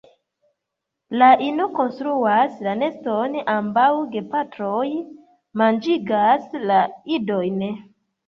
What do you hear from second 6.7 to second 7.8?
la idojn.